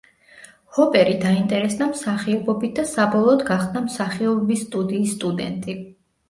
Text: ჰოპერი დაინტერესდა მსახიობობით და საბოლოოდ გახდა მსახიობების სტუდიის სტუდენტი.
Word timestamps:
ჰოპერი 0.77 1.11
დაინტერესდა 1.25 1.87
მსახიობობით 1.89 2.73
და 2.79 2.85
საბოლოოდ 2.93 3.45
გახდა 3.51 3.85
მსახიობების 3.85 4.65
სტუდიის 4.67 5.15
სტუდენტი. 5.19 5.79